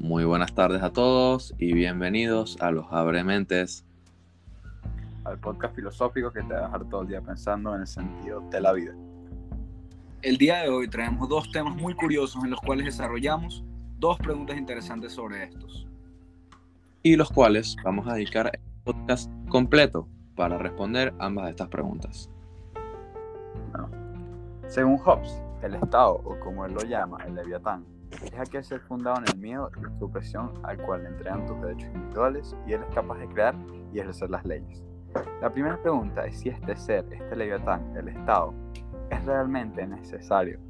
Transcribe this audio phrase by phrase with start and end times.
[0.00, 3.84] Muy buenas tardes a todos y bienvenidos a Los Abrementes.
[5.24, 8.40] Al podcast filosófico que te va a dejar todo el día pensando en el sentido
[8.50, 8.94] de la vida.
[10.22, 13.62] El día de hoy traemos dos temas muy curiosos en los cuales desarrollamos
[13.98, 15.86] dos preguntas interesantes sobre estos.
[17.02, 22.30] Y los cuales vamos a dedicar el podcast completo para responder ambas de estas preguntas.
[24.66, 27.84] Según Hobbes, el Estado, o como él lo llama, el Leviatán,
[28.24, 31.90] es aquel ser fundado en el miedo y supresión al cual le entregan tus derechos
[31.94, 33.54] individuales y él es capaz de crear
[33.92, 34.84] y ejercer las leyes.
[35.40, 38.54] La primera pregunta es si este ser, este Leviatán, el Estado,
[39.10, 40.60] es realmente necesario.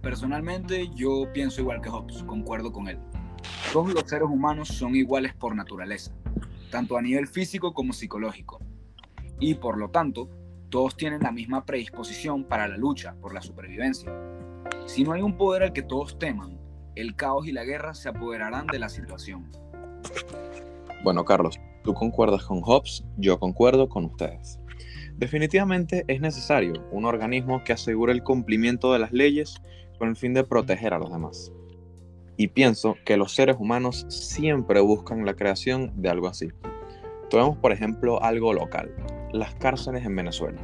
[0.00, 2.98] Personalmente yo pienso igual que Hobbes, concuerdo con él.
[3.72, 6.12] Todos los seres humanos son iguales por naturaleza,
[6.70, 8.60] tanto a nivel físico como psicológico.
[9.40, 10.30] Y por lo tanto,
[10.70, 14.12] todos tienen la misma predisposición para la lucha por la supervivencia.
[14.86, 16.58] Si no hay un poder al que todos teman,
[16.96, 19.48] el caos y la guerra se apoderarán de la situación.
[21.04, 24.58] Bueno, Carlos, tú concuerdas con Hobbes, yo concuerdo con ustedes.
[25.16, 29.62] Definitivamente es necesario un organismo que asegure el cumplimiento de las leyes
[29.98, 31.52] con el fin de proteger a los demás.
[32.36, 36.48] Y pienso que los seres humanos siempre buscan la creación de algo así.
[37.30, 38.94] Tomemos por ejemplo algo local,
[39.32, 40.60] las cárceles en Venezuela.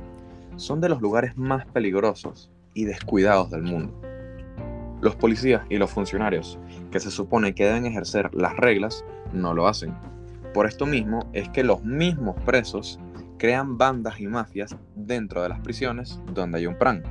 [0.57, 3.99] Son de los lugares más peligrosos y descuidados del mundo.
[5.01, 6.59] Los policías y los funcionarios
[6.91, 9.95] que se supone que deben ejercer las reglas no lo hacen.
[10.53, 13.01] Por esto mismo es que los mismos presos
[13.39, 17.03] crean bandas y mafias dentro de las prisiones donde hay un PRAN,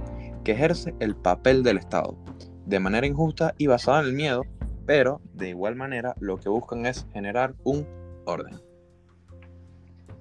[0.43, 2.17] que ejerce el papel del Estado,
[2.65, 4.43] de manera injusta y basada en el miedo,
[4.85, 7.85] pero de igual manera lo que buscan es generar un
[8.25, 8.59] orden.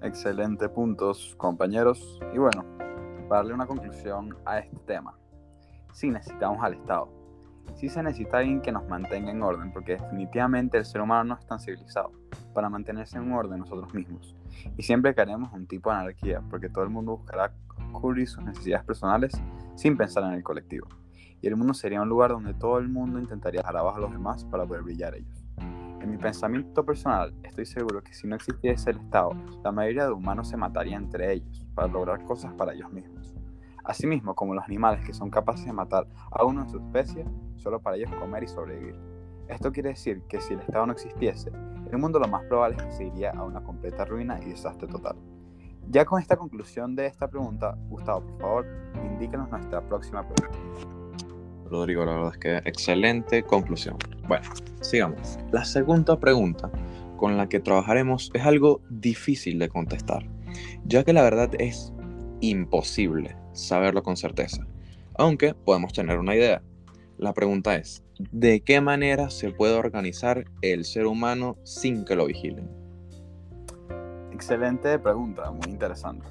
[0.03, 2.21] Excelente puntos, compañeros.
[2.35, 2.65] Y bueno,
[3.31, 5.17] darle una conclusión a este tema,
[5.93, 7.09] sí necesitamos al Estado.
[7.75, 11.41] Sí se necesita alguien que nos mantenga en orden, porque definitivamente el ser humano no
[11.41, 12.13] es tan civilizado
[12.53, 14.37] para mantenerse en orden nosotros mismos.
[14.77, 17.53] Y siempre queremos un tipo de anarquía, porque todo el mundo buscará
[17.93, 19.33] cubrir sus necesidades personales
[19.75, 20.87] sin pensar en el colectivo.
[21.41, 24.13] Y el mundo sería un lugar donde todo el mundo intentaría dejar abajo a los
[24.13, 25.45] demás para poder brillar ellos.
[26.01, 29.31] En mi pensamiento personal, estoy seguro que si no existiese el Estado,
[29.63, 33.35] la mayoría de humanos se mataría entre ellos para lograr cosas para ellos mismos.
[33.85, 37.25] Asimismo, como los animales que son capaces de matar a uno de su especie
[37.57, 38.97] solo para ellos comer y sobrevivir.
[39.49, 41.51] Esto quiere decir que si el Estado no existiese,
[41.91, 44.87] el mundo lo más probable es que se iría a una completa ruina y desastre
[44.87, 45.17] total.
[45.89, 48.67] Ya con esta conclusión de esta pregunta, Gustavo, por favor,
[49.05, 50.59] indíquenos nuestra próxima pregunta.
[51.69, 53.97] Rodrigo, la verdad es que excelente conclusión.
[54.29, 54.49] Bueno,
[54.81, 55.39] sigamos.
[55.51, 56.71] La segunda pregunta
[57.17, 60.25] con la que trabajaremos es algo difícil de contestar,
[60.85, 61.93] ya que la verdad es
[62.41, 64.67] imposible saberlo con certeza,
[65.15, 66.63] aunque podemos tener una idea.
[67.19, 72.27] La pregunta es, ¿de qué manera se puede organizar el ser humano sin que lo
[72.27, 72.69] vigilen?
[74.33, 76.27] Excelente pregunta, muy interesante.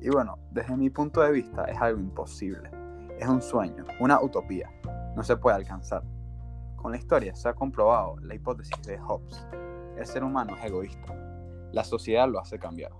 [0.00, 2.70] Y bueno, desde mi punto de vista es algo imposible.
[3.18, 4.70] Es un sueño, una utopía.
[5.16, 6.04] No se puede alcanzar.
[6.76, 9.44] Con la historia se ha comprobado la hipótesis de Hobbes.
[9.96, 11.12] El ser humano es egoísta.
[11.72, 12.92] La sociedad lo hace cambiar.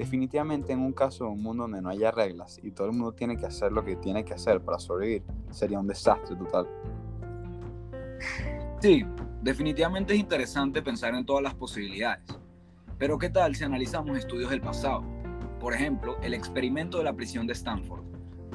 [0.00, 3.12] Definitivamente en un caso de un mundo donde no haya reglas y todo el mundo
[3.12, 6.66] tiene que hacer lo que tiene que hacer para sobrevivir, sería un desastre total.
[8.80, 9.04] Sí,
[9.42, 12.24] definitivamente es interesante pensar en todas las posibilidades.
[12.96, 15.04] Pero ¿qué tal si analizamos estudios del pasado?
[15.60, 18.02] Por ejemplo, el experimento de la prisión de Stanford,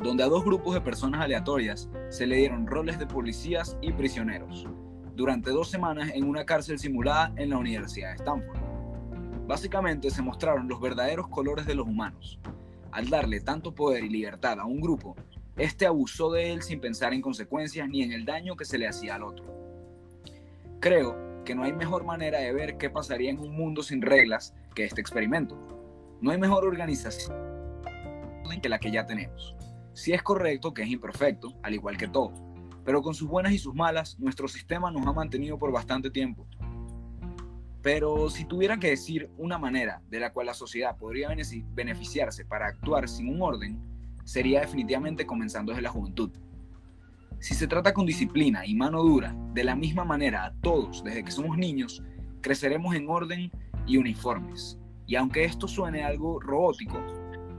[0.02, 4.66] donde a dos grupos de personas aleatorias se le dieron roles de policías y prisioneros,
[5.14, 8.65] durante dos semanas en una cárcel simulada en la Universidad de Stanford.
[9.48, 12.40] Básicamente se mostraron los verdaderos colores de los humanos.
[12.92, 15.16] Al darle tanto poder y libertad a un grupo,
[15.58, 18.88] este abusó de él sin pensar en consecuencias ni en el daño que se le
[18.88, 19.46] hacía al otro.
[20.80, 24.56] Creo que no hay mejor manera de ver qué pasaría en un mundo sin reglas
[24.74, 25.58] que este experimento.
[26.22, 27.36] No hay mejor organización
[28.62, 29.56] que la que ya tenemos.
[29.94, 32.34] Si es correcto que es imperfecto, al igual que todo,
[32.84, 36.48] pero con sus buenas y sus malas, nuestro sistema nos ha mantenido por bastante tiempo.
[37.86, 41.30] Pero si tuviera que decir una manera de la cual la sociedad podría
[41.76, 43.80] beneficiarse para actuar sin un orden,
[44.24, 46.32] sería definitivamente comenzando desde la juventud.
[47.38, 51.24] Si se trata con disciplina y mano dura, de la misma manera a todos desde
[51.24, 52.02] que somos niños,
[52.42, 53.52] creceremos en orden
[53.86, 54.80] y uniformes.
[55.06, 56.98] Y aunque esto suene algo robótico,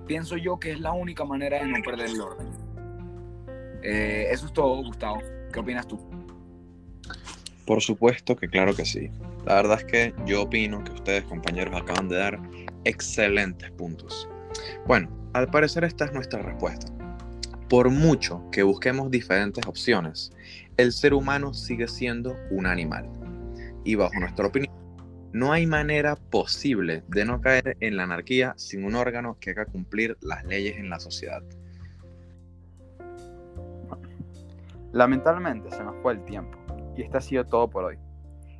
[0.08, 2.48] pienso yo que es la única manera de no perder el orden.
[3.80, 5.20] Eh, eso es todo, Gustavo.
[5.52, 6.15] ¿Qué opinas tú?
[7.66, 9.10] Por supuesto que claro que sí.
[9.44, 12.40] La verdad es que yo opino que ustedes, compañeros, acaban de dar
[12.84, 14.28] excelentes puntos.
[14.86, 16.92] Bueno, al parecer esta es nuestra respuesta.
[17.68, 20.32] por mucho que busquemos diferentes opciones,
[20.76, 23.10] el ser humano sigue siendo un animal.
[23.82, 24.72] Y bajo nuestra opinión,
[25.32, 29.66] no hay manera posible de no caer en la anarquía sin un órgano que haga
[29.66, 31.42] cumplir las leyes en la sociedad.
[34.92, 36.65] Lamentablemente se nos fue el tiempo
[36.96, 37.98] y este ha sido todo por hoy.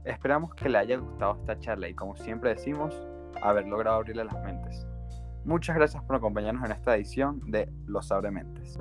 [0.04, 2.94] Esperamos que le haya gustado esta charla y como siempre decimos,
[3.42, 4.86] haber logrado abrirle las mentes.
[5.44, 8.78] Muchas gracias por acompañarnos en esta edición de Los Abre Mentes.